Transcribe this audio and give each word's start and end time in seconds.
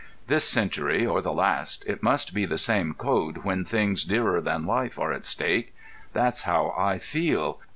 "This 0.25 0.43
century 0.43 1.05
or 1.05 1.21
the 1.21 1.31
last, 1.31 1.85
it 1.87 2.01
must 2.01 2.33
be 2.33 2.45
the 2.45 2.57
same 2.57 2.95
code 2.95 3.43
when 3.43 3.63
things 3.63 4.03
dearer 4.03 4.41
than 4.41 4.65
life 4.65 4.97
are 4.97 5.13
at 5.13 5.27
stake. 5.27 5.75
That's 6.11 6.41
how 6.41 6.73
I 6.75 6.97
feel. 6.97 7.59